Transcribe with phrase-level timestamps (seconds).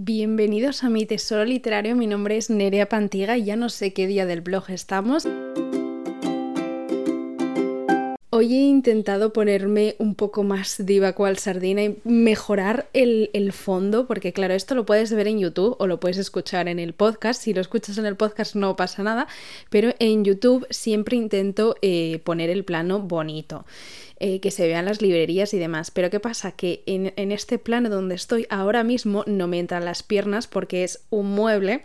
[0.00, 4.06] Bienvenidos a mi tesoro literario, mi nombre es Nerea Pantiga y ya no sé qué
[4.06, 5.26] día del blog estamos.
[8.30, 14.32] Hoy he intentado ponerme un poco más diva cual sardina y mejorar el, fondo, porque
[14.32, 17.42] claro, esto lo puedes ver en YouTube o lo puedes escuchar en el podcast.
[17.42, 19.26] Si lo escuchas en el podcast no pasa nada,
[19.68, 23.64] pero en YouTube siempre intento eh, poner el plano bonito.
[24.20, 25.92] Eh, que se vean las librerías y demás.
[25.92, 26.50] Pero ¿qué pasa?
[26.50, 30.82] Que en, en este plano donde estoy ahora mismo no me entran las piernas porque
[30.82, 31.84] es un mueble.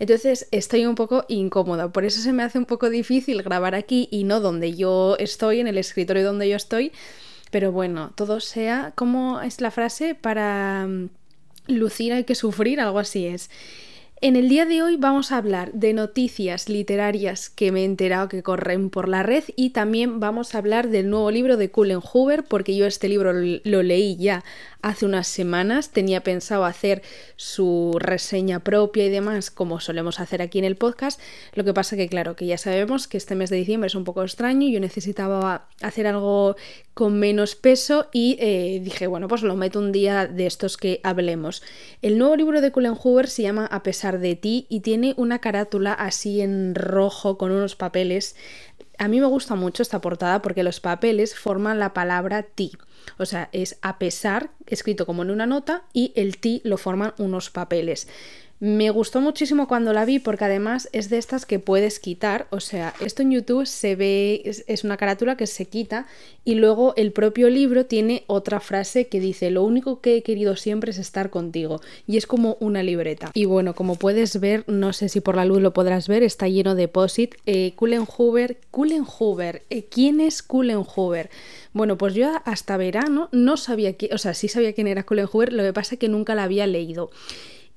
[0.00, 4.08] Entonces estoy un poco incómoda, por eso se me hace un poco difícil grabar aquí
[4.10, 6.90] y no donde yo estoy, en el escritorio donde yo estoy.
[7.50, 10.14] Pero bueno, todo sea, ¿cómo es la frase?
[10.14, 11.10] Para mm,
[11.68, 13.50] lucir hay que sufrir, algo así es.
[14.22, 18.28] En el día de hoy vamos a hablar de noticias literarias que me he enterado
[18.28, 22.02] que corren por la red y también vamos a hablar del nuevo libro de Cullen
[22.02, 24.44] Hoover porque yo este libro lo leí ya
[24.82, 27.02] hace unas semanas, tenía pensado hacer
[27.36, 31.20] su reseña propia y demás como solemos hacer aquí en el podcast,
[31.54, 34.04] lo que pasa que claro, que ya sabemos que este mes de diciembre es un
[34.04, 36.56] poco extraño, yo necesitaba hacer algo
[36.94, 41.00] con menos peso y eh, dije, bueno, pues lo meto un día de estos que
[41.02, 41.62] hablemos.
[42.02, 45.38] El nuevo libro de Cullen Hoover se llama A pesar de ti y tiene una
[45.40, 48.36] carátula así en rojo con unos papeles.
[48.98, 52.72] A mí me gusta mucho esta portada porque los papeles forman la palabra ti.
[53.18, 57.14] O sea, es a pesar, escrito como en una nota, y el ti lo forman
[57.18, 58.08] unos papeles.
[58.62, 62.60] Me gustó muchísimo cuando la vi porque además es de estas que puedes quitar, o
[62.60, 66.06] sea, esto en YouTube se ve, es, una carátula que se quita
[66.44, 70.56] y luego el propio libro tiene otra frase que dice, lo único que he querido
[70.56, 73.30] siempre es estar contigo y es como una libreta.
[73.32, 76.46] Y bueno, como puedes ver, no sé si por la luz lo podrás ver, está
[76.46, 77.36] lleno de posit.
[77.46, 81.30] Eh, Cullen Hoover, Cullen Hoover, eh, ¿quién es Cullen Hoover?
[81.72, 85.28] Bueno, pues yo hasta verano no sabía, que, o sea, sí sabía quién era Cullen
[85.32, 87.10] Hoover, lo que pasa es que nunca la había leído.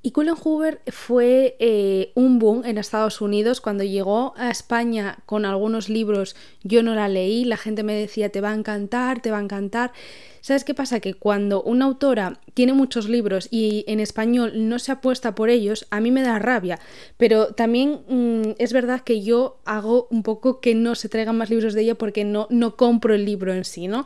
[0.06, 5.46] Y Cullen Hoover fue eh, un boom en Estados Unidos cuando llegó a España con
[5.46, 6.36] algunos libros.
[6.62, 9.42] Yo no la leí, la gente me decía te va a encantar, te va a
[9.42, 9.94] encantar.
[10.42, 11.00] ¿Sabes qué pasa?
[11.00, 15.88] Que cuando una autora tiene muchos libros y en español no se apuesta por ellos,
[15.90, 16.80] a mí me da rabia.
[17.16, 21.50] Pero también mm, es verdad que yo hago un poco que no se traigan más
[21.50, 24.04] libros de ella porque no, no compro el libro en sí, ¿no?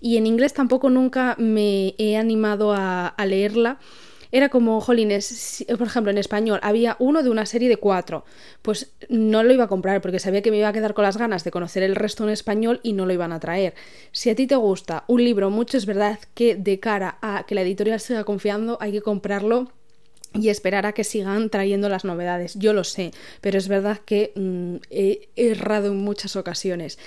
[0.00, 3.78] Y en inglés tampoco nunca me he animado a, a leerla
[4.32, 8.24] era como, jolines, por ejemplo, en español había uno de una serie de cuatro,
[8.62, 11.16] pues no lo iba a comprar porque sabía que me iba a quedar con las
[11.16, 13.74] ganas de conocer el resto en español y no lo iban a traer.
[14.12, 17.54] Si a ti te gusta un libro mucho, es verdad que de cara a que
[17.54, 19.70] la editorial siga confiando hay que comprarlo
[20.34, 22.54] y esperar a que sigan trayendo las novedades.
[22.58, 26.98] Yo lo sé, pero es verdad que mm, he errado en muchas ocasiones.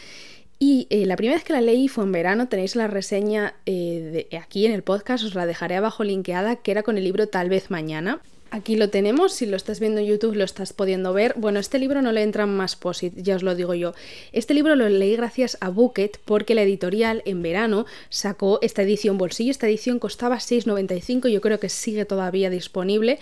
[0.62, 4.28] Y eh, la primera vez que la leí fue en verano, tenéis la reseña eh,
[4.30, 7.30] de, aquí en el podcast, os la dejaré abajo linkeada, que era con el libro
[7.30, 8.20] Tal vez mañana.
[8.52, 11.36] Aquí lo tenemos, si lo estás viendo en YouTube lo estás pudiendo ver.
[11.38, 13.94] Bueno, este libro no le entran más posit, ya os lo digo yo.
[14.34, 19.18] Este libro lo leí gracias a Bucket porque la editorial en verano sacó esta edición
[19.18, 19.52] bolsillo.
[19.52, 23.19] Esta edición costaba 6,95, yo creo que sigue todavía disponible.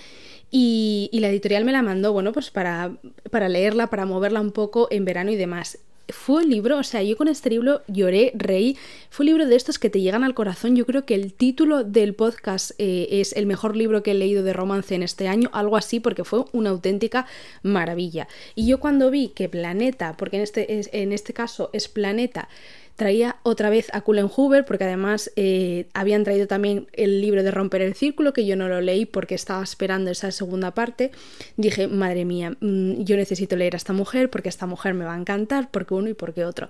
[0.49, 2.93] Y, y, la editorial me la mandó, bueno, pues para,
[3.29, 5.77] para leerla, para moverla un poco en verano y demás
[6.09, 8.77] fue un libro, o sea, yo con este libro lloré, reí,
[9.09, 10.75] fue un libro de estos que te llegan al corazón.
[10.75, 14.43] Yo creo que el título del podcast eh, es el mejor libro que he leído
[14.43, 17.25] de romance en este año, algo así, porque fue una auténtica
[17.63, 18.27] maravilla.
[18.55, 22.47] Y yo cuando vi que Planeta, porque en este, en este caso es Planeta,
[22.97, 27.51] traía otra vez a Cullen Hoover, porque además eh, habían traído también el libro de
[27.51, 31.11] Romper el Círculo, que yo no lo leí porque estaba esperando esa segunda parte.
[31.55, 35.13] Dije, madre mía, mm, yo necesito leer a esta mujer porque esta mujer me va
[35.13, 36.69] a encantar, porque uno y porque otro.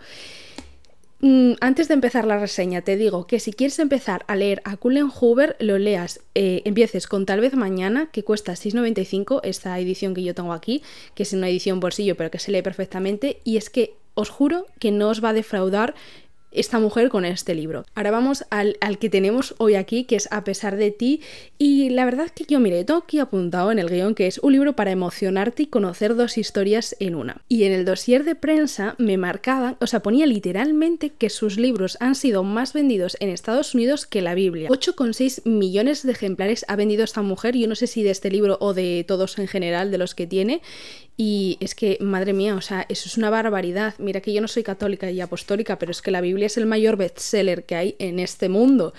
[1.19, 4.75] Mm, antes de empezar la reseña, te digo que si quieres empezar a leer a
[4.77, 10.13] Cullen Hoover, lo leas, eh, empieces con Tal vez Mañana, que cuesta 6,95, esta edición
[10.13, 10.83] que yo tengo aquí,
[11.15, 14.65] que es una edición bolsillo, pero que se lee perfectamente, y es que os juro
[14.79, 15.93] que no os va a defraudar
[16.51, 17.85] esta mujer con este libro.
[17.93, 21.21] Ahora vamos al, que tenemos hoy aquí, que es A pesar de ti.
[21.57, 24.53] Y la verdad que yo, mire, tengo aquí apuntado en el guion que es un
[24.53, 27.41] libro para emocionarte y conocer dos historias en una.
[27.47, 31.97] Y en el dossier de prensa me marcaban, o sea, ponía literalmente que sus libros
[31.99, 34.69] han sido más vendidos en Estados Unidos que la Biblia.
[34.69, 38.57] 8,6 millones de ejemplares ha vendido esta mujer, yo no sé si de este libro
[38.61, 40.61] o de todos en general, de los que tiene.
[41.17, 43.95] Y es que, madre mía, o sea, eso es una barbaridad.
[43.97, 46.67] Mira que yo no soy católica y apostólica, pero es que la Biblia es el
[46.67, 48.93] mayor bestseller que hay en este mundo.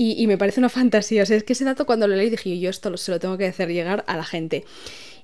[0.00, 1.24] y, me parece una fantasía.
[1.24, 3.36] O sea, es que ese dato cuando lo leí dije yo esto se lo tengo
[3.36, 4.64] que hacer llegar a la gente.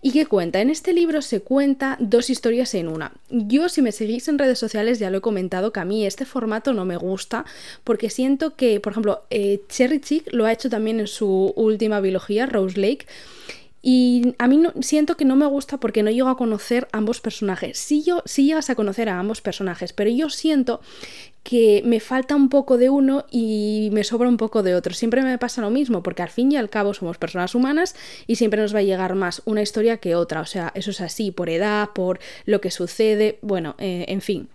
[0.06, 0.60] ¿Y qué cuenta?
[0.60, 3.12] En este libro se cuenta dos historias en una.
[3.30, 6.26] Yo, si me seguís en redes sociales, ya lo he comentado que a mí este
[6.26, 7.46] formato no me gusta
[7.84, 12.00] porque siento que, por ejemplo, eh, Cherry Chick lo ha hecho también en su última
[12.00, 13.06] biología, Rose Lake.
[13.86, 17.20] Y a mí no, siento que no me gusta porque no llego a conocer ambos
[17.20, 17.76] personajes.
[17.76, 20.80] Sí, yo, sí llegas a conocer a ambos personajes, pero yo siento
[21.42, 24.94] que me falta un poco de uno y me sobra un poco de otro.
[24.94, 27.94] Siempre me pasa lo mismo, porque al fin y al cabo somos personas humanas
[28.26, 30.40] y siempre nos va a llegar más una historia que otra.
[30.40, 34.48] O sea, eso es así, por edad, por lo que sucede, bueno, eh, en fin.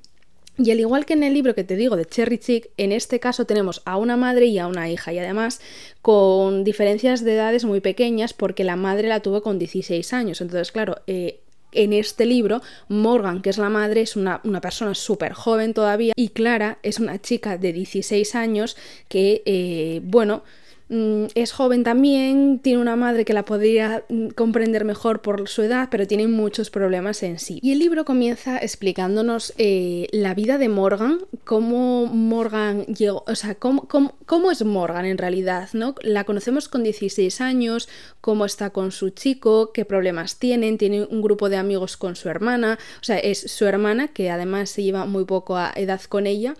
[0.61, 3.21] Y al igual que en el libro que te digo de Cherry Chick, en este
[3.21, 5.61] caso tenemos a una madre y a una hija, y además
[6.01, 10.41] con diferencias de edades muy pequeñas, porque la madre la tuvo con 16 años.
[10.41, 11.39] Entonces, claro, eh,
[11.71, 16.29] en este libro, Morgan, que es la madre, es una, persona súper joven todavía y
[16.29, 18.75] Clara es una chica de 16 años
[19.07, 20.43] que, eh, bueno,
[20.89, 25.89] es joven también, tiene una madre que la podría mm, comprender mejor por su edad,
[25.91, 27.59] pero tiene muchos problemas en sí.
[27.61, 33.53] Y el libro comienza explicándonos eh, la vida de Morgan, cómo Morgan llegó, o sea,
[33.55, 35.93] cómo, cómo, es Morgan en realidad, ¿no?
[36.01, 37.87] La conocemos con 16 años,
[38.19, 42.29] cómo está con su chico, qué problemas tienen, tiene un grupo de amigos con su
[42.29, 46.25] hermana, o sea, es su hermana que además se lleva muy poco a edad con
[46.25, 46.55] ella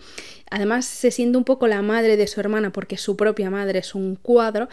[0.50, 3.96] Además se siente un poco la madre de su hermana porque su propia madre es
[3.96, 4.70] un cuadro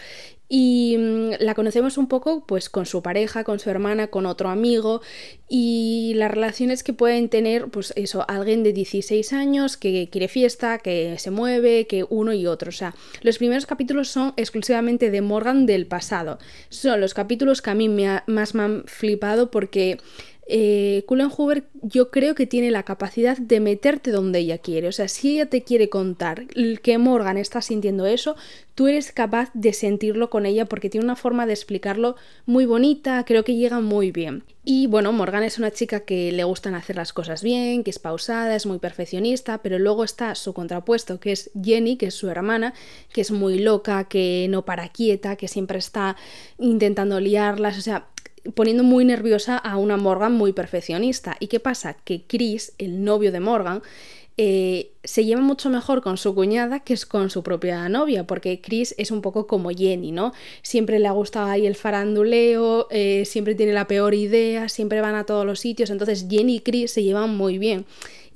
[0.49, 4.49] y mm, la conocemos un poco pues con su pareja, con su hermana, con otro
[4.49, 5.01] amigo
[5.49, 10.79] y las relaciones que pueden tener pues eso, alguien de 16 años que quiere fiesta,
[10.79, 12.69] que se mueve, que uno y otro.
[12.69, 16.39] O sea, los primeros capítulos son exclusivamente de Morgan del pasado.
[16.69, 19.99] Son los capítulos que a mí me más me han flipado porque
[20.49, 24.89] eh, Cullen Hoover yo creo que tiene la capacidad de meterte donde ella quiere.
[24.89, 28.37] O sea, si ella te quiere contar que Morgan está sintiendo eso,
[28.77, 32.15] tú eres capaz de sentirlo con ella porque tiene una forma de explicarlo
[32.45, 34.45] muy bonita, creo que llega muy bien.
[34.65, 37.99] Y bueno, Morgan es una chica que le gustan hacer las cosas bien, que es
[37.99, 42.29] pausada, es muy perfeccionista, pero luego está su contrapuesto, que es Jenny, que es su
[42.29, 42.75] hermana,
[43.13, 46.17] que es muy loca, que no para quieta, que siempre está
[46.59, 48.09] intentando liarlas, o sea,
[48.55, 51.37] poniendo muy nerviosa a una Morgan muy perfeccionista.
[51.41, 51.95] ¿Y qué pasa?
[52.05, 53.83] Que Chris, el novio de Morgan,
[54.39, 58.61] eh, se lleva mucho mejor con su cuñada que es con su propia novia, porque
[58.61, 60.33] Chris es un poco como Jenny, ¿no?
[60.63, 65.15] Siempre le ha gustado ahí el faranduleo, eh, siempre tiene la peor idea, siempre van
[65.15, 67.87] a todos los sitios, entonces Jenny y Chris se llevan muy bien.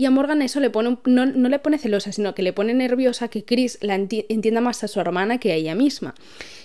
[0.00, 2.72] Y a Morgan eso le pone, no, no le pone celosa, sino que le pone
[2.72, 6.14] nerviosa que Chris la entienda más a su hermana que a ella misma.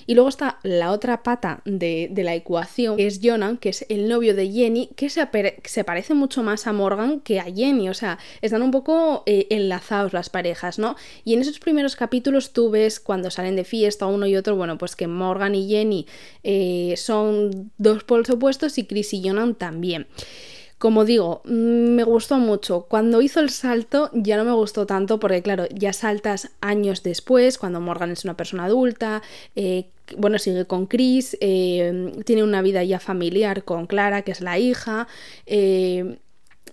[0.08, 4.08] Y luego está la otra pata de, la ecuación, que es Jonan, que es el
[4.08, 5.28] novio de Jenny, que se,
[5.66, 7.90] se, parece mucho más a Morgan que a Jenny.
[7.90, 10.96] O sea, están un poco eh, enlazados las parejas, ¿no?
[11.26, 14.78] Y en esos primeros capítulos tú ves cuando salen de fiesta uno y otro, bueno,
[14.78, 16.08] pues que Morgan y Jenny
[16.44, 20.08] eh, son dos polos opuestos y Chris y Jonan también.
[20.78, 22.86] Como digo, mm, me gustó mucho.
[22.90, 27.58] Cuando hizo el salto ya no me gustó tanto porque claro, ya saltas años después,
[27.58, 29.22] cuando Morgan es una persona adulta,
[29.56, 34.42] eh, bueno, sigue con Chris, eh, tiene una vida ya familiar con Clara, que es
[34.42, 35.08] la hija.
[35.46, 36.18] Eh,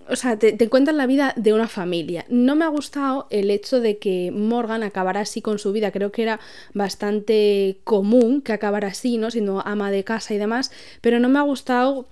[0.08, 2.26] o sea, te, te, cuentan la vida de una familia.
[2.28, 5.92] No me ha gustado el hecho de que Morgan acabara así con su vida.
[5.92, 6.40] Creo que era
[6.74, 9.30] bastante común que acabara así, ¿no?
[9.30, 10.72] Siendo ama de casa y demás.
[11.00, 12.08] Pero no me ha gustado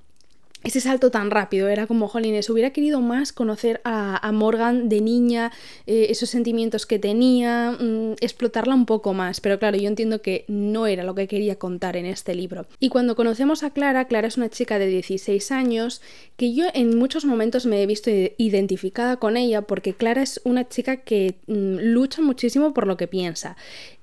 [0.62, 1.68] ese salto tan rápido.
[1.68, 5.52] Era como, jolines, hubiera querido más conocer a, Morgan de niña,
[5.86, 9.40] eh, esos sentimientos que tenía, mm, explotarla un poco más.
[9.40, 12.66] Pero claro, yo entiendo que no era lo que quería contar en este libro.
[12.78, 16.00] Y cuando conocemos a Clara, Clara es una chica de 16 años
[16.37, 20.68] que yo en muchos momentos me he visto identificada con ella porque Clara es una
[20.68, 23.56] chica que mm, lucha muchísimo por lo que piensa.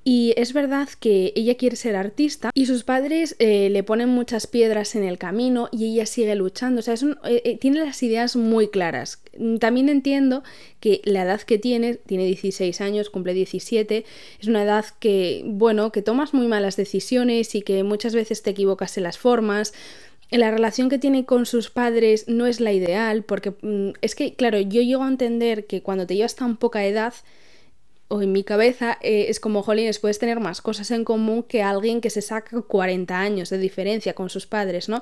[0.10, 4.48] Y es verdad que ella quiere ser artista y sus padres eh, le ponen muchas
[4.48, 6.80] piedras en el camino y ella sigue luchando.
[6.80, 9.22] O sea, eh, eh, tiene las ideas muy claras.
[9.60, 10.44] También entiendo
[10.80, 14.06] que la edad que tiene, tiene 16 años, cumple 17,
[14.40, 18.52] es una edad que, bueno, que tomas muy malas decisiones y que muchas veces te
[18.52, 19.74] equivocas en las formas.
[20.32, 24.36] La relación que tiene con sus padres no es la ideal porque mm, es que,
[24.36, 27.14] claro, yo llego a entender que cuando te llevas tan poca edad,
[28.10, 31.62] o en mi cabeza eh, es como, jolines, puedes tener más cosas en común que
[31.62, 35.02] alguien que se saca 40 años de diferencia con sus padres, ¿no?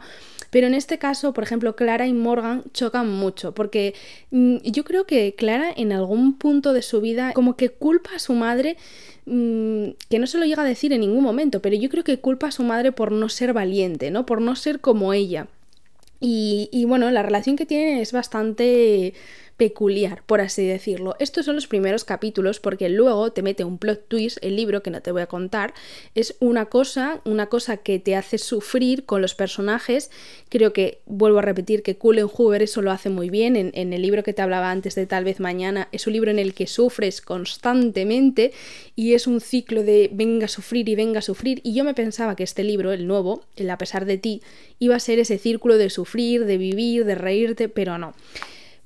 [0.50, 3.94] Pero en este caso, por ejemplo, Clara y Morgan chocan mucho, porque
[4.32, 8.20] mm, yo creo que Clara en algún punto de su vida como que culpa a
[8.20, 8.78] su madre,
[9.26, 12.20] mm, que no se lo llega a decir en ningún momento, pero yo creo que
[12.20, 14.26] culpa a su madre por no ser valiente, ¿no?
[14.26, 15.48] Por no ser como ella.
[16.20, 19.14] Y, y bueno, la relación que tienen es bastante
[19.58, 21.16] peculiar, por así decirlo.
[21.20, 24.92] Estos son los primeros capítulos porque luego te mete un plot twist, el libro que
[24.92, 25.74] no te voy a contar,
[26.14, 30.12] es una cosa, una cosa que te hace sufrir con los personajes.
[30.50, 33.56] Creo que, vuelvo a repetir, que Cullen Hoover eso lo hace muy bien.
[33.56, 36.32] En, en el libro que te hablaba antes de Tal vez Mañana, es un libro
[36.32, 38.52] en el que sufres constantemente
[38.96, 41.62] y es un ciclo de venga a sufrir y venga a sufrir.
[41.64, 44.42] Y yo me pensaba que este libro, el nuevo, el A pesar de ti,
[44.80, 48.14] iba a ser ese círculo de sufrir, de vivir, de reírte, pero no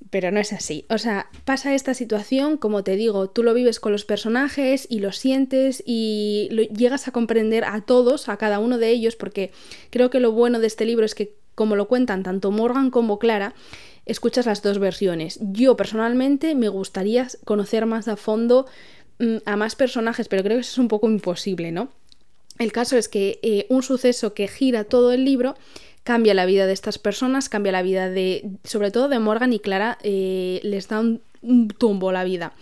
[0.10, 0.86] pero no es así.
[0.90, 5.00] O sea, pasa esta situación, como te digo, tú lo vives con los personajes y
[5.00, 9.52] lo sientes y llegas a comprender a todos, a cada uno de ellos, porque
[9.90, 13.20] creo que lo bueno de este libro es que, como lo cuentan tanto Morgan como
[13.20, 13.54] Clara,
[14.06, 15.40] escuchas las dos versiones.
[15.42, 18.66] Yo personalmente me gustaría conocer más a fondo
[19.20, 21.90] mm, a más personajes, pero creo que eso es un poco imposible, ¿no?
[22.58, 25.56] El caso es que eh, un suceso que gira todo el libro
[26.10, 29.60] cambia la vida de estas personas, cambia la vida de, sobre todo de Morgan y
[29.60, 32.54] Clara, eh, les da un, un tumbo la vida.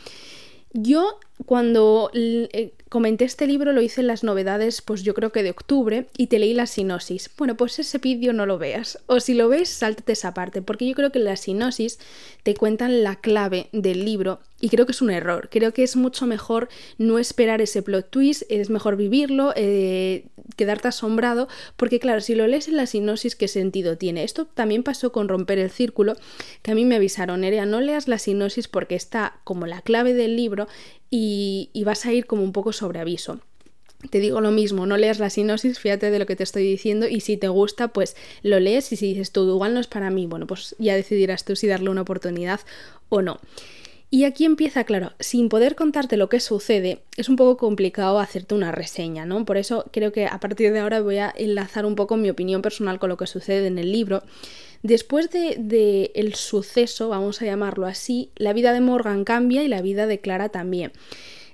[0.74, 5.44] Yo cuando eh, comenté este libro lo hice en las novedades, pues yo creo que
[5.44, 7.32] de octubre, y te leí la sinosis.
[7.38, 10.86] Bueno, pues ese vídeo no lo veas, o si lo ves, sáltate esa parte, porque
[10.86, 12.00] yo creo que la sinosis
[12.44, 15.50] te cuentan la clave del libro y creo que es un error.
[15.52, 20.88] Creo que es mucho mejor no esperar ese plot twist, es mejor vivirlo, eh, quedarte
[20.88, 24.24] asombrado, porque claro, si lo lees en la sinopsis, ¿qué sentido tiene?
[24.24, 26.16] Esto también pasó con Romper el Círculo,
[26.62, 30.14] que a mí me avisaron, Nerea, no leas la sinopsis porque está como la clave
[30.14, 30.68] del libro
[31.10, 33.40] y, y vas a ir como un poco sobre aviso.
[34.12, 37.08] Te digo lo mismo, no leas la sinopsis, fíjate de lo que te estoy diciendo
[37.08, 40.12] y si te gusta, pues lo lees y si dices tú, igual no es para
[40.12, 42.60] mí, bueno, pues ya decidirás tú si darle una oportunidad
[43.10, 43.40] o no.
[44.10, 48.56] Y aquí empieza, claro, sin poder contarte lo que sucede, es un poco complicado hacerte
[48.56, 49.44] una reseña, ¿no?
[49.44, 52.62] Por eso creo que a partir de ahora voy a enlazar un poco mi opinión
[52.62, 54.24] personal con lo que sucede en el libro.
[54.82, 59.68] Después de, de el suceso, vamos a llamarlo así, la vida de Morgan cambia y
[59.68, 60.94] la vida de Clara también.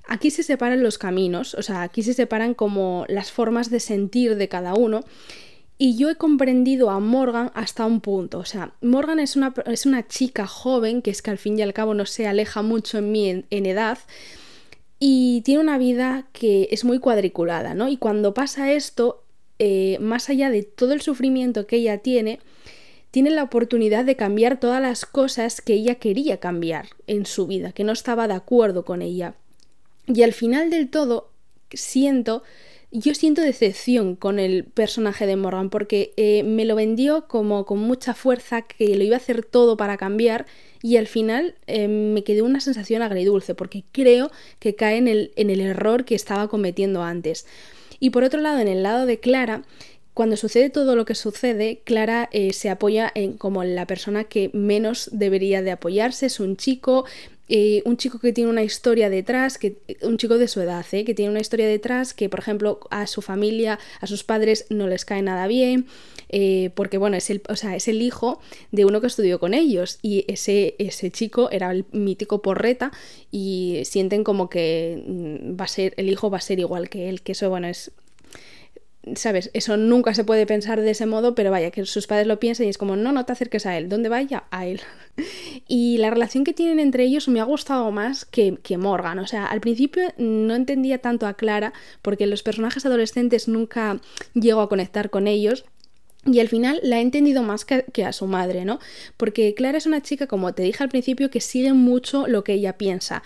[0.07, 4.35] Aquí se separan los caminos, o sea, aquí se separan como las formas de sentir
[4.35, 5.05] de cada uno
[5.83, 8.39] y yo he comprendido a Morgan hasta un punto.
[8.39, 11.61] O sea, Morgan es una, es una chica joven que es que al fin y
[11.61, 13.97] al cabo no se aleja mucho en mí en, edad
[14.97, 17.89] y tiene una vida que es muy cuadriculada, ¿no?
[17.89, 19.25] Y cuando pasa esto,
[19.59, 22.39] eh, más allá de todo el sufrimiento que ella tiene,
[23.11, 27.73] tiene la oportunidad de cambiar todas las cosas que ella quería cambiar en su vida,
[27.73, 29.35] que no estaba de acuerdo con ella.
[30.07, 31.29] Y al final del todo,
[31.71, 32.41] siento
[32.95, 37.79] yo siento decepción con el personaje de Morgan porque eh, me lo vendió como con
[37.79, 40.45] mucha fuerza que lo iba a hacer todo para cambiar
[40.83, 45.31] y al final eh, me quedó una sensación agridulce porque creo que cae en el,
[45.35, 47.47] en el error que estaba cometiendo antes.
[47.99, 49.63] Y por otro lado, en el lado de Clara,
[50.13, 54.51] cuando sucede todo lo que sucede, Clara eh, se apoya en como la persona que
[54.53, 57.05] menos debería de apoyarse, es un chico
[57.49, 61.03] eh, un chico que tiene una historia detrás, que, un chico de su edad, ¿eh?
[61.03, 64.87] que tiene una historia detrás que, por ejemplo, a su familia, a sus padres no
[64.87, 65.85] les cae nada bien,
[66.29, 68.39] eh, porque, bueno, es el, o sea, es el hijo
[68.71, 72.93] de uno que estudió con ellos y ese, ese chico era el mítico porreta
[73.29, 77.09] y sienten como que mm, va a ser, el hijo va a ser igual que
[77.09, 77.91] él, que eso, bueno, es
[79.15, 79.49] ¿sabes?
[79.53, 82.67] Eso nunca se puede pensar de ese modo, pero vaya, que sus padres lo piensen
[82.67, 84.45] y es como, no, no te acerques a él, ¿dónde vaya?
[84.51, 84.81] A él.
[85.67, 89.27] y la relación que tienen entre ellos me ha gustado más que, que Morgan, o
[89.27, 93.99] sea, al principio no entendía tanto a Clara, porque los personajes adolescentes nunca
[94.33, 95.65] llego a conectar con ellos,
[96.25, 98.79] y al final la he entendido más que, a su madre, ¿no?
[99.17, 102.53] Porque Clara es una chica, como te dije al principio, que sigue mucho lo que
[102.53, 103.23] ella piensa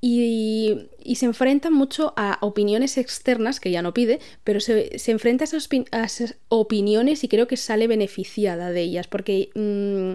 [0.00, 6.04] y, se enfrenta mucho a opiniones externas que ya no pide, pero se, enfrenta a
[6.04, 10.14] esas, opiniones y creo que sale beneficiada de ellas, porque mm,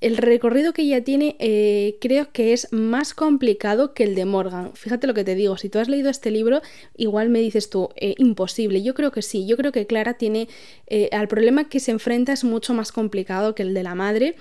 [0.00, 4.72] el recorrido que ella tiene eh, creo que es más complicado que el de Morgan.
[4.74, 6.62] Fíjate lo que te digo, si tú has leído este libro,
[6.96, 8.82] igual me dices tú, eh, imposible.
[8.82, 10.48] Yo creo que sí, yo creo que Clara tiene,
[10.86, 14.36] eh, al problema que se enfrenta es mucho más complicado que el de la madre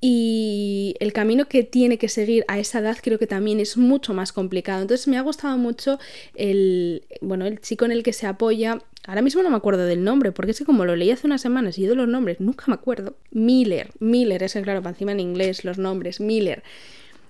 [0.00, 4.14] y el camino que tiene que seguir a esa edad creo que también es mucho
[4.14, 4.82] más complicado.
[4.82, 5.98] Entonces me ha gustado mucho
[6.34, 8.82] el, bueno, el chico en el que se apoya.
[9.06, 11.42] Ahora mismo no me acuerdo del nombre, porque es que como lo leí hace unas
[11.42, 13.16] semanas y yo de los nombres nunca me acuerdo.
[13.30, 16.62] Miller, Miller, es el claro, para encima en inglés los nombres, Miller.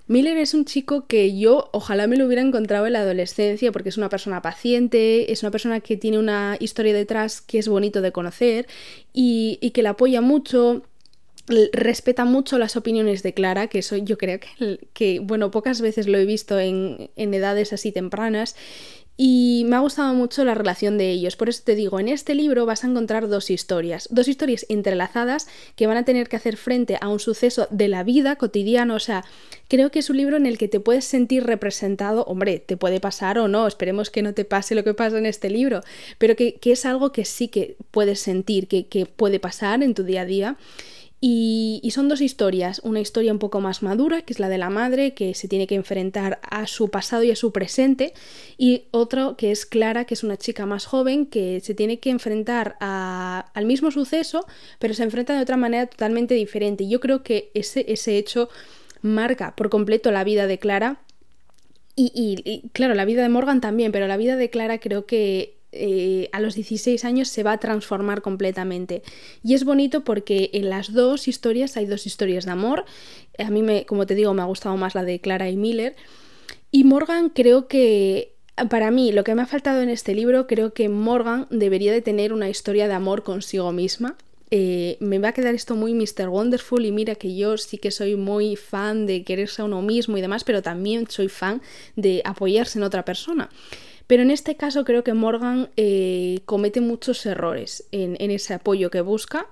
[0.07, 3.89] Miller es un chico que yo ojalá me lo hubiera encontrado en la adolescencia porque
[3.89, 8.01] es una persona paciente, es una persona que tiene una historia detrás que es bonito
[8.01, 8.67] de conocer
[9.13, 10.83] y, y que la apoya mucho,
[11.73, 16.07] respeta mucho las opiniones de Clara, que eso yo creo que, que bueno, pocas veces
[16.07, 18.55] lo he visto en, en edades así tempranas,
[19.17, 21.37] Y me ha gustado mucho la relación de ellos.
[21.37, 25.47] Por eso te digo, en este libro vas a encontrar dos historias, dos historias entrelazadas
[25.77, 28.93] que van a tener que hacer frente a un suceso de la vida cotidiana.
[28.93, 29.23] O sea,
[29.69, 32.25] creo que es un libro en el que te puedes sentir representado.
[32.25, 35.25] Hombre, te puede pasar o no, esperemos que no te pase lo que pasa en
[35.25, 35.81] este libro,
[36.17, 40.03] pero que, es algo que sí que puedes sentir, que, que puede pasar en tu
[40.03, 40.57] día a día.
[41.21, 44.69] Y, son dos historias, una historia un poco más madura, que es la de la
[44.69, 48.13] madre, que se tiene que enfrentar a su pasado y a su presente,
[48.57, 52.09] y otro que es Clara, que es una chica más joven, que se tiene que
[52.09, 54.45] enfrentar al mismo suceso,
[54.77, 56.87] pero se enfrenta de otra manera totalmente diferente.
[56.87, 58.49] Yo creo que ese, ese hecho
[59.01, 60.99] marca por completo la vida de Clara.
[61.95, 65.55] Y, y, claro, la vida de Morgan también, pero la vida de Clara creo que
[65.75, 69.03] eh, a los 16 años se va a transformar completamente.
[69.43, 72.85] Y es bonito porque en las dos historias hay dos historias de amor.
[73.37, 75.95] A mí, me, como te digo, me ha gustado más la de Clara y Miller.
[76.71, 78.35] Y Morgan creo que
[78.69, 82.01] para mí, lo que me ha faltado en este libro, creo que Morgan debería de
[82.01, 84.15] tener una historia de amor consigo misma.
[84.51, 86.29] Eh, me va a quedar esto muy Mr.
[86.29, 90.17] Wonderful y mira que yo sí que soy muy fan de quererse a uno mismo
[90.17, 91.61] y demás, pero también soy fan
[91.95, 93.49] de apoyarse en otra persona.
[94.07, 99.01] Pero en este caso creo que Morgan eh, comete muchos errores en, ese apoyo que
[99.01, 99.47] busca.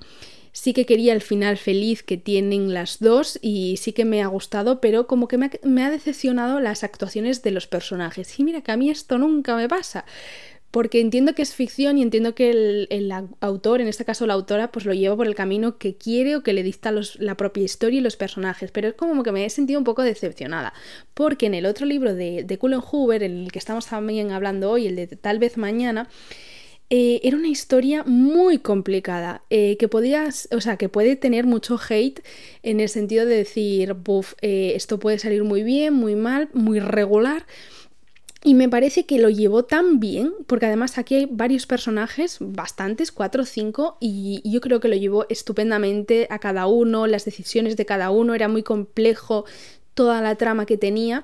[0.52, 4.28] Sí que quería el final feliz que tienen las dos y sí que me ha
[4.28, 8.40] gustado, pero como que me ha, me ha decepcionado las actuaciones de los personajes.
[8.40, 10.06] Y mira que a mí esto nunca me pasa
[10.74, 12.50] porque entiendo que es ficción y entiendo que
[12.90, 16.36] el, autor, en este caso la autora, pues lo lleva por el camino que quiere
[16.36, 19.46] o que le dicta la propia historia y los personajes, pero es como que me
[19.46, 20.74] he sentido un poco decepcionada,
[21.14, 24.72] porque en el otro libro de, de Cullen Hoover, en el que estamos también hablando
[24.72, 26.10] hoy, el de Tal vez mañana,
[26.90, 31.80] eh, era una historia muy complicada, eh, que podías, o sea, que puede tener mucho
[31.90, 32.20] hate
[32.62, 36.80] en el sentido de decir, buf, eh, esto puede salir muy bien, muy mal, muy
[36.80, 37.46] regular,
[38.44, 43.14] y me parece que lo llevó tan bien, porque además aquí hay varios personajes, bastantes,
[43.14, 47.78] cuatro o cinco, y yo creo que lo llevó estupendamente a cada uno, las decisiones
[47.78, 49.46] de cada uno, era muy complejo
[49.94, 51.24] toda la trama que tenía.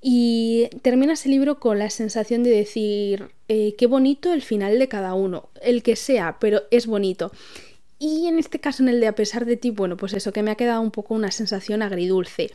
[0.00, 4.88] Y termina ese libro con la sensación de decir, eh, qué bonito el final de
[4.88, 7.32] cada uno, el que sea, pero es bonito.
[7.98, 10.42] Y en este caso, en el de a pesar de ti, bueno, pues eso, que
[10.42, 12.52] me ha quedado un poco una sensación agridulce.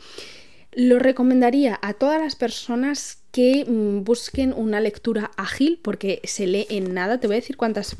[0.72, 6.68] Lo recomendaría a todas las personas que mm, busquen una lectura ágil porque se lee
[6.70, 7.18] en nada.
[7.18, 7.96] Te voy a decir cuántas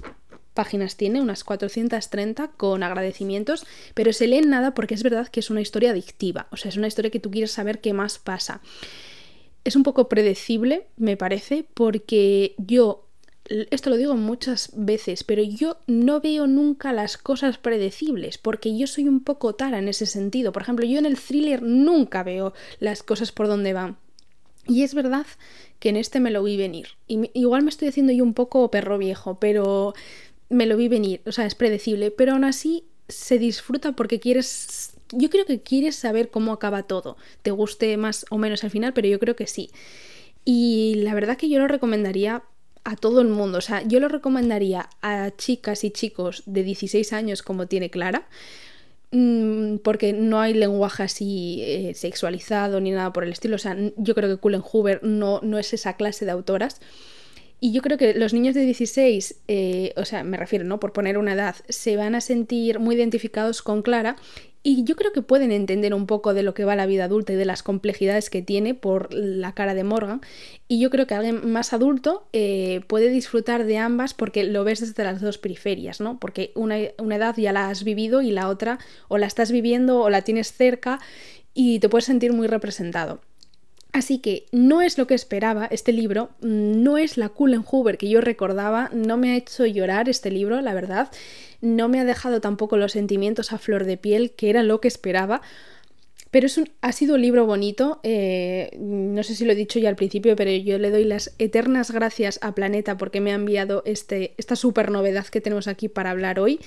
[0.55, 5.41] páginas tiene, unas 430 con agradecimientos, pero se lee en nada porque es verdad que
[5.41, 8.21] es una historia adictiva, o sea, es una historia que tú quieres saber qué más
[8.21, 8.61] pasa.
[9.65, 13.09] Es un poco predecible, me parece, porque yo
[13.71, 18.87] esto lo digo muchas veces, pero yo no veo nunca las cosas predecibles, porque yo
[18.87, 20.53] soy un poco tara en ese sentido.
[20.53, 23.99] Por ejemplo, yo en el thriller nunca veo las cosas por donde van.
[24.67, 25.27] Y es verdad
[25.79, 26.89] que en este me lo vi venir.
[27.07, 29.95] Y igual me estoy haciendo yo un poco perro viejo, pero
[30.49, 31.21] me lo vi venir.
[31.27, 34.93] O sea, es predecible, pero aún así se disfruta porque quieres...
[35.13, 37.17] Yo creo que quieres saber cómo acaba todo.
[37.43, 39.71] Te guste más o menos al final, pero yo creo que sí.
[40.45, 42.43] Y la verdad que yo lo recomendaría
[42.85, 43.59] a todo el mundo.
[43.59, 48.29] O sea, yo lo recomendaría a chicas y chicos de 16 años como tiene Clara,
[49.83, 53.57] porque no hay lenguaje así eh, sexualizado ni nada por el estilo.
[53.57, 56.81] O sea, yo creo que Cullen Hoover no, no es esa clase de autoras.
[57.65, 60.79] Y yo creo que los niños de 16, eh, o sea, me refiero, ¿no?
[60.79, 64.17] Por poner una edad, se van a sentir muy identificados con Clara
[64.63, 67.33] y yo creo que pueden entender un poco de lo que va la vida adulta
[67.33, 70.21] y de las complejidades que tiene por la cara de Morgan.
[70.69, 74.81] Y yo creo que alguien más adulto eh, puede disfrutar de ambas porque lo ves
[74.81, 76.21] desde las dos periferias, ¿no?
[76.21, 80.01] Porque una, una edad ya la has vivido y la otra o la estás viviendo
[80.01, 81.01] o la tienes cerca
[81.55, 83.23] y te puedes sentir muy representado.
[83.95, 88.09] Así que no es lo que esperaba este libro, no es la Cullen Hoover que
[88.09, 91.11] yo recordaba, no me ha hecho llorar este libro, la verdad
[91.61, 94.89] no me ha dejado tampoco los sentimientos a flor de piel, que era lo que
[94.89, 95.43] esperaba.
[96.33, 99.79] Pero es un, ha sido un libro bonito, eh, no sé si lo he dicho
[99.79, 103.37] ya al principio, pero yo le doy las eternas gracias a Planeta porque me ha
[103.37, 106.59] enviado este, esta super novedad que tenemos aquí para hablar hoy.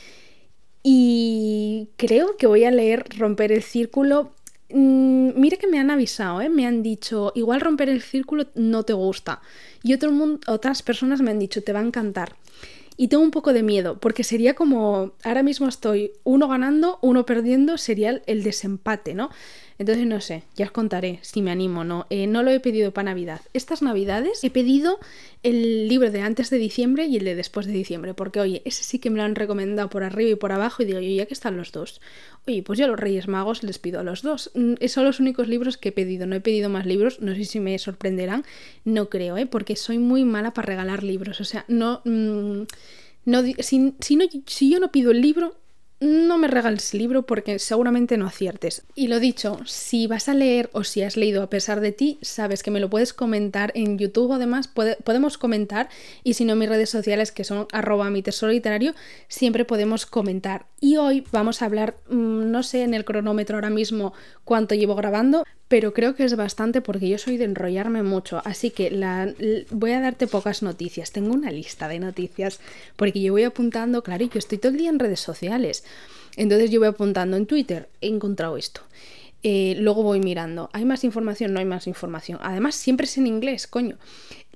[0.81, 4.31] Y creo que voy a leer Romper el Círculo.
[4.69, 6.49] Mm, mire que me han avisado, ¿eh?
[6.49, 9.41] me han dicho, igual romper el círculo no te gusta.
[9.83, 12.35] Y otro mundo, otras personas me han dicho, te va a encantar.
[12.97, 17.25] Y tengo un poco de miedo, porque sería como, ahora mismo estoy uno ganando, uno
[17.25, 19.29] perdiendo, sería el desempate, ¿no?
[19.79, 22.07] Entonces no sé, ya os contaré si me animo o no.
[22.09, 23.41] Eh, no lo he pedido para Navidad.
[23.53, 24.99] Estas Navidades he pedido
[25.43, 28.83] el libro de antes de diciembre y el de después de diciembre, porque oye, ese
[28.83, 31.27] sí que me lo han recomendado por arriba y por abajo y digo yo, ya
[31.27, 32.01] que están los dos.
[32.47, 34.51] Oye, pues yo a los Reyes Magos les pido a los dos.
[34.55, 37.45] Mm, son los únicos libros que he pedido, no he pedido más libros, no sé
[37.45, 38.45] si me sorprenderán,
[38.83, 39.45] no creo, ¿eh?
[39.45, 42.01] porque soy muy mala para regalar libros, o sea, no...
[42.03, 42.63] Mm,
[43.25, 45.57] no si, si, no, si yo no pido el libro,
[45.99, 48.83] no me regales el libro porque seguramente no aciertes.
[48.93, 52.19] Y lo dicho, si vas a leer o si has leído a pesar de ti,
[52.21, 55.89] sabes que me lo puedes comentar en YouTube además, podemos comentar
[56.23, 58.93] y si no en mis redes sociales que son arroba mi tesoro literario,
[59.27, 60.67] siempre podemos comentar.
[60.79, 64.95] Y hoy vamos a hablar, mm, no sé en el cronómetro ahora mismo cuánto llevo
[64.95, 68.89] grabando, pero creo que es bastante porque yo soy de enrollarme mucho, así que
[69.71, 71.11] voy a darte pocas noticias.
[71.11, 72.59] Tengo una lista de noticias
[72.95, 75.83] porque yo voy apuntando, claro, y yo estoy todo el día en redes sociales.
[76.37, 78.81] Entonces yo voy apuntando en Twitter, he encontrado esto.
[79.43, 81.53] Eh, luego voy mirando, ¿hay más información?
[81.53, 82.39] No hay más información.
[82.41, 83.97] Además, siempre es en inglés, coño.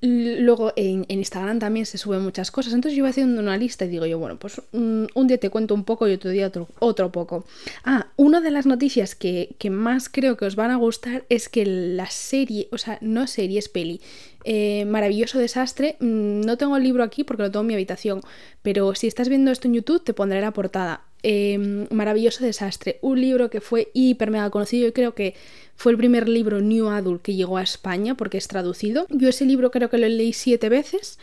[0.03, 2.73] Luego en, Instagram también se suben muchas cosas.
[2.73, 5.51] Entonces yo voy haciendo una lista y digo yo, bueno, pues mm, un, día te
[5.51, 7.45] cuento un poco y otro día otro, otro poco.
[7.83, 11.65] Ah, una de las noticias que, más creo que os van a gustar es que
[11.67, 14.01] la serie, o sea, no serie, es peli.
[14.43, 15.97] Eh, maravilloso desastre.
[15.99, 18.21] Mm, no tengo el libro aquí porque lo tengo en mi habitación,
[18.63, 21.03] pero si estás viendo esto en YouTube te pondré la portada.
[21.23, 25.35] Em, maravilloso desastre, un libro que fue hiper mega conocido y creo que
[25.75, 29.05] fue el primer libro New Adult que llegó a España porque es traducido.
[29.09, 31.19] Yo ese libro creo que lo leí siete veces.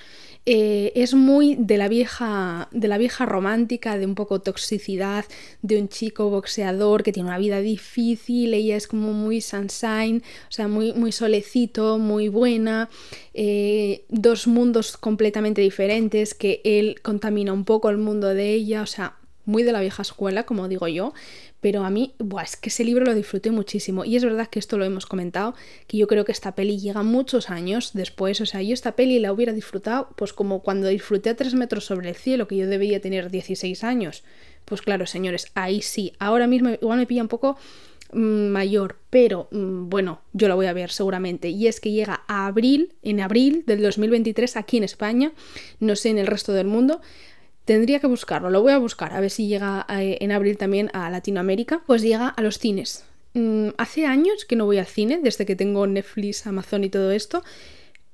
[0.46, 5.24] Eh, es muy de la vieja de la vieja romántica de un poco toxicidad
[5.62, 10.52] de un chico boxeador que tiene una vida difícil ella es como muy sunshine o
[10.52, 12.88] sea muy muy solecito muy buena
[13.34, 18.86] eh, dos mundos completamente diferentes que él contamina un poco el mundo de ella o
[18.86, 19.16] sea
[19.48, 21.14] muy de la vieja escuela, como digo yo,
[21.62, 24.04] pero a mí, buah, es que ese libro lo disfruté muchísimo.
[24.04, 25.54] Y es verdad que esto lo hemos comentado,
[25.86, 28.42] que yo creo que esta peli llega muchos años después.
[28.42, 31.86] O sea, yo esta peli la hubiera disfrutado, pues como cuando disfruté a tres metros
[31.86, 34.22] sobre el cielo, que yo debería tener 16 años.
[34.66, 36.12] Pues claro, señores, ahí sí.
[36.18, 37.56] Ahora mismo igual me pilla un poco
[38.12, 41.48] mm, mayor, pero mm, bueno, yo la voy a ver seguramente.
[41.48, 45.32] Y es que llega a abril, en abril del 2023 aquí en España,
[45.80, 47.00] no sé en el resto del mundo.
[47.68, 50.90] Tendría que buscarlo, lo voy a buscar, a ver si llega eh, en abril también
[50.94, 51.82] a Latinoamérica.
[51.86, 53.04] Pues llega a los cines.
[53.34, 57.12] Mm, hace años que no voy al cine, desde que tengo Netflix, Amazon y todo
[57.12, 57.44] esto,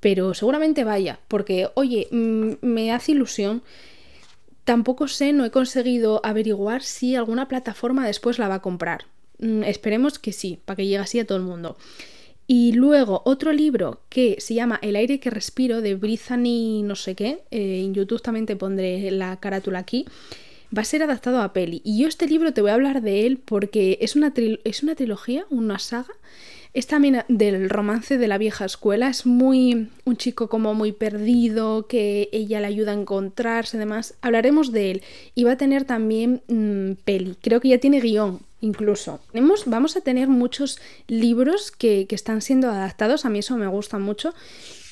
[0.00, 3.62] pero seguramente vaya, porque, oye, mm, me hace ilusión.
[4.64, 9.04] Tampoco sé, no he conseguido averiguar si alguna plataforma después la va a comprar.
[9.38, 11.76] Mm, esperemos que sí, para que llegue así a todo el mundo.
[12.46, 17.14] Y luego otro libro que se llama El aire que respiro de Brittany no sé
[17.14, 20.04] qué, eh, en YouTube también te pondré la carátula aquí,
[20.76, 21.80] va a ser adaptado a peli.
[21.85, 24.33] Y yo este libro te voy a hablar de él porque es una,
[24.64, 26.12] es una trilogía, una saga.
[26.74, 31.87] Es también del romance de la vieja escuela, es muy un chico como muy perdido,
[31.87, 35.02] que ella le ayuda a encontrarse, además hablaremos de él.
[35.37, 39.20] Y va a tener también mm, peli, creo que ya tiene guion, incluso.
[39.33, 43.66] Tenemos, vamos a tener muchos libros que, que están siendo adaptados, a mí eso me
[43.66, 44.35] gusta mucho.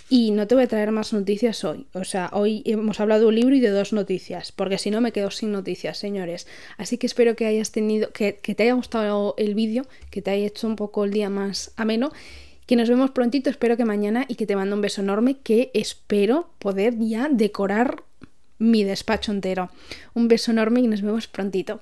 [0.09, 1.87] Y no te voy a traer más noticias hoy.
[1.95, 5.01] O sea, hoy hemos hablado de un libro y de dos noticias, porque si no
[5.01, 6.47] me quedo sin noticias, señores.
[6.77, 10.31] Así que espero que hayas tenido, que, que te haya gustado el vídeo, que te
[10.31, 12.13] haya hecho un poco el día más ameno.
[12.67, 15.71] Que nos vemos prontito, espero que mañana y que te mando un beso enorme, que
[15.73, 18.03] espero poder ya decorar
[18.59, 19.71] mi despacho entero.
[20.13, 21.81] Un beso enorme y nos vemos prontito.